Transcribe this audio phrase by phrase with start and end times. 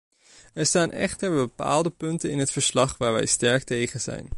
[0.53, 4.29] Er staan echter bepaalde punten in het verslag waar wij sterk tegen zijn.